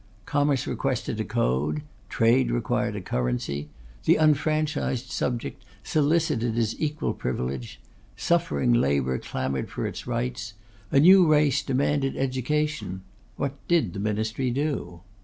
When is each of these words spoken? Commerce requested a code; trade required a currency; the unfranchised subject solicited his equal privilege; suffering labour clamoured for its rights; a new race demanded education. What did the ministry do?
Commerce 0.25 0.65
requested 0.65 1.19
a 1.19 1.23
code; 1.23 1.83
trade 2.09 2.49
required 2.49 2.95
a 2.95 3.01
currency; 3.01 3.69
the 4.05 4.15
unfranchised 4.15 5.11
subject 5.11 5.63
solicited 5.83 6.55
his 6.55 6.75
equal 6.81 7.13
privilege; 7.13 7.79
suffering 8.17 8.73
labour 8.73 9.19
clamoured 9.19 9.69
for 9.69 9.85
its 9.85 10.07
rights; 10.07 10.55
a 10.91 10.99
new 10.99 11.27
race 11.27 11.61
demanded 11.61 12.17
education. 12.17 13.03
What 13.35 13.53
did 13.67 13.93
the 13.93 13.99
ministry 13.99 14.49
do? 14.49 15.01